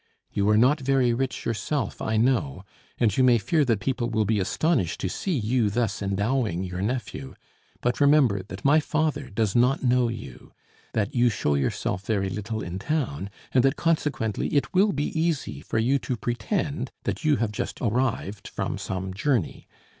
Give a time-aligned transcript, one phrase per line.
[0.33, 2.65] You are not very rich yourself, I know,
[2.99, 6.81] and you may fear that people will be astonished to see you thus endowing your
[6.81, 7.35] nephew;
[7.81, 10.53] but remember that my father does not know you,
[10.93, 15.61] that you show yourself very little in town, and that, consequently it will be easy
[15.61, 19.67] for you to pretend that you have just arrived from some journey.